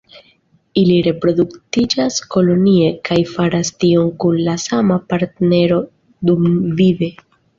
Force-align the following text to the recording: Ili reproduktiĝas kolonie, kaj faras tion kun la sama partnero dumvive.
Ili 0.83 0.93
reproduktiĝas 1.07 2.15
kolonie, 2.35 2.87
kaj 3.09 3.17
faras 3.33 3.71
tion 3.83 4.09
kun 4.25 4.39
la 4.49 4.57
sama 4.65 4.97
partnero 5.13 5.79
dumvive. 6.31 7.11